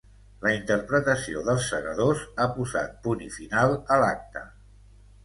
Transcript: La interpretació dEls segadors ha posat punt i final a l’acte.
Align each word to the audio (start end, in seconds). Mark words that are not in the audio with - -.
La 0.43 0.51
interpretació 0.53 1.43
dEls 1.49 1.67
segadors 1.73 2.23
ha 2.37 2.47
posat 2.55 2.97
punt 3.05 3.21
i 3.27 3.29
final 3.37 3.77
a 3.97 3.99
l’acte. 4.05 4.43